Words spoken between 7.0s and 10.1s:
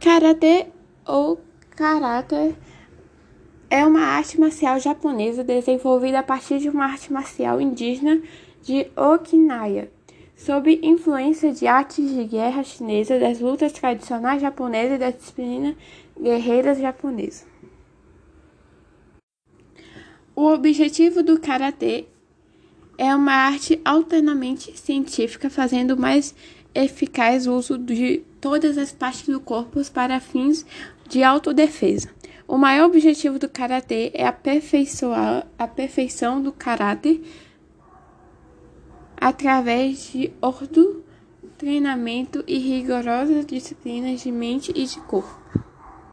marcial indígena de Okinawa,